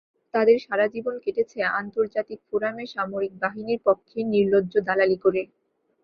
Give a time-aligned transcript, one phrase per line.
[0.33, 5.41] তাঁদের সারা জীবন কেটেছে আন্তর্জাতিক ফোরামে সামরিক বাহিনীর পক্ষে নির্লজ্জ দালালি করে।